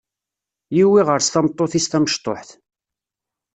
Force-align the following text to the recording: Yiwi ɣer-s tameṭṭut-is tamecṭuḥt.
Yiwi 0.75 1.01
ɣer-s 1.07 1.27
tameṭṭut-is 1.29 1.85
tamecṭuḥt. 1.87 2.49